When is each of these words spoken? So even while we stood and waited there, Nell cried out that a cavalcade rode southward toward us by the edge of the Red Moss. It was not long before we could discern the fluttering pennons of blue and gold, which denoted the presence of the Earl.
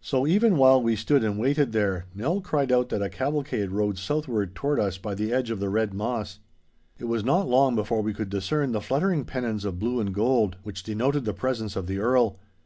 So 0.00 0.26
even 0.26 0.56
while 0.56 0.80
we 0.82 0.96
stood 0.96 1.22
and 1.22 1.38
waited 1.38 1.72
there, 1.72 2.06
Nell 2.14 2.40
cried 2.40 2.72
out 2.72 2.88
that 2.88 3.02
a 3.02 3.10
cavalcade 3.10 3.70
rode 3.70 3.98
southward 3.98 4.54
toward 4.54 4.80
us 4.80 4.96
by 4.96 5.14
the 5.14 5.30
edge 5.30 5.50
of 5.50 5.60
the 5.60 5.68
Red 5.68 5.92
Moss. 5.92 6.38
It 6.98 7.04
was 7.04 7.22
not 7.22 7.46
long 7.50 7.74
before 7.74 8.00
we 8.00 8.14
could 8.14 8.30
discern 8.30 8.72
the 8.72 8.80
fluttering 8.80 9.26
pennons 9.26 9.66
of 9.66 9.78
blue 9.78 10.00
and 10.00 10.14
gold, 10.14 10.56
which 10.62 10.84
denoted 10.84 11.26
the 11.26 11.34
presence 11.34 11.76
of 11.76 11.86
the 11.86 11.98
Earl. 11.98 12.38